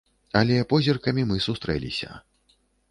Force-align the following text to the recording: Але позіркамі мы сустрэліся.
Але 0.39 0.57
позіркамі 0.71 1.27
мы 1.33 1.37
сустрэліся. 1.49 2.21